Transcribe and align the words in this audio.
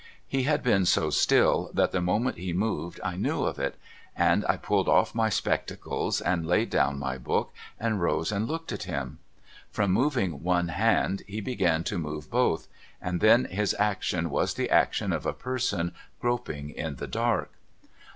He 0.27 0.45
had 0.49 0.63
been 0.63 0.85
so 0.87 1.11
still, 1.11 1.69
that 1.75 1.91
the 1.91 2.01
moment 2.01 2.39
he 2.39 2.53
moved 2.53 2.99
I 3.03 3.17
knew 3.17 3.43
of 3.43 3.59
it, 3.59 3.77
and 4.15 4.43
I 4.49 4.57
pulled 4.57 4.89
off 4.89 5.13
my 5.13 5.29
spectacles 5.29 6.21
and 6.21 6.43
laid 6.43 6.71
down 6.71 6.97
my 6.97 7.19
book 7.19 7.53
and 7.79 8.01
rose 8.01 8.31
and 8.31 8.47
looked 8.47 8.71
at 8.71 8.85
him. 8.89 9.19
From 9.69 9.91
moving 9.91 10.41
one 10.41 10.69
hand 10.69 11.21
he 11.27 11.39
began 11.39 11.83
to 11.83 11.99
move 11.99 12.31
both, 12.31 12.67
and 12.99 13.19
then 13.21 13.45
his 13.45 13.75
action 13.77 14.31
was 14.31 14.55
the 14.55 14.71
action 14.71 15.13
of 15.13 15.27
a 15.27 15.33
person 15.33 15.93
groping 16.19 16.71
in 16.71 16.95
the 16.95 17.05
dark. 17.05 17.51